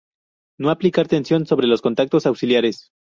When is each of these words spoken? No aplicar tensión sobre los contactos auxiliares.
No 0.57 0.71
aplicar 0.71 1.07
tensión 1.07 1.45
sobre 1.45 1.67
los 1.67 1.83
contactos 1.83 2.25
auxiliares. 2.25 2.89